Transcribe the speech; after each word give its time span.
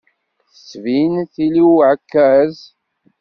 Tettbin 0.53 1.13
tili 1.33 1.63
uɛekkaz. 1.69 2.55